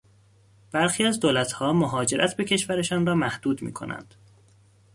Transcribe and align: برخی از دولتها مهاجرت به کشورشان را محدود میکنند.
برخی 0.71 1.03
از 1.05 1.19
دولتها 1.19 1.73
مهاجرت 1.73 2.35
به 2.35 2.43
کشورشان 2.45 3.05
را 3.05 3.15
محدود 3.15 3.61
میکنند. 3.61 4.15